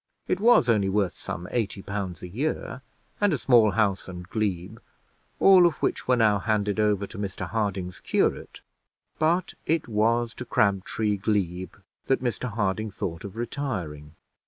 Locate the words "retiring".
13.35-14.15